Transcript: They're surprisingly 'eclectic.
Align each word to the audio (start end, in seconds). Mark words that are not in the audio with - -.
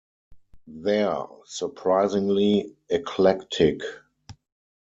They're 0.65 1.27
surprisingly 1.45 2.75
'eclectic. 2.89 3.81